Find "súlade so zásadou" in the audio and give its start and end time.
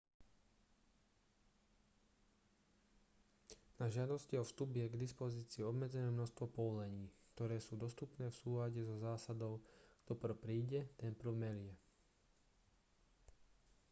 8.41-9.53